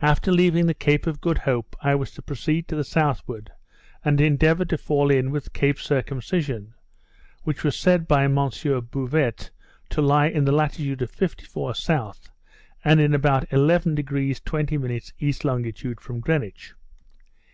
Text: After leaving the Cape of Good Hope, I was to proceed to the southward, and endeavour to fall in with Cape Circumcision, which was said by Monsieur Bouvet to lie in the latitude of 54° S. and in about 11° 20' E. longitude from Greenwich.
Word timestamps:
After 0.00 0.32
leaving 0.32 0.64
the 0.64 0.72
Cape 0.72 1.06
of 1.06 1.20
Good 1.20 1.36
Hope, 1.36 1.76
I 1.82 1.94
was 1.94 2.12
to 2.12 2.22
proceed 2.22 2.66
to 2.68 2.76
the 2.76 2.82
southward, 2.82 3.52
and 4.02 4.18
endeavour 4.18 4.64
to 4.64 4.78
fall 4.78 5.10
in 5.10 5.30
with 5.30 5.52
Cape 5.52 5.78
Circumcision, 5.78 6.72
which 7.42 7.62
was 7.62 7.76
said 7.78 8.08
by 8.08 8.26
Monsieur 8.26 8.80
Bouvet 8.80 9.50
to 9.90 10.00
lie 10.00 10.28
in 10.28 10.46
the 10.46 10.50
latitude 10.52 11.02
of 11.02 11.12
54° 11.12 11.90
S. 12.12 12.30
and 12.86 13.00
in 13.02 13.12
about 13.12 13.50
11° 13.50 14.42
20' 14.42 15.10
E. 15.20 15.34
longitude 15.44 16.00
from 16.00 16.20
Greenwich. 16.20 16.72